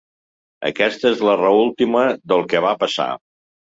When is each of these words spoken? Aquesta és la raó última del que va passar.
Aquesta 0.69 1.11
és 1.11 1.21
la 1.29 1.35
raó 1.41 1.61
última 1.67 2.01
del 2.33 2.45
que 2.55 2.63
va 2.67 2.77
passar. 2.85 3.11